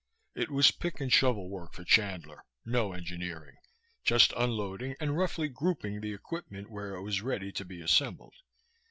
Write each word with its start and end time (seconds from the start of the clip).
It 0.33 0.49
was 0.49 0.71
pick 0.71 0.99
and 0.99 1.13
shovel 1.13 1.47
work 1.47 1.73
for 1.73 1.83
Chandler, 1.83 2.43
no 2.65 2.91
engineering, 2.91 3.57
just 4.03 4.33
unloading 4.35 4.95
and 4.99 5.15
roughly 5.15 5.47
grouping 5.47 6.01
the 6.01 6.11
equipment 6.11 6.71
where 6.71 6.95
it 6.95 7.03
was 7.03 7.21
ready 7.21 7.51
to 7.51 7.63
be 7.63 7.81
assembled. 7.81 8.33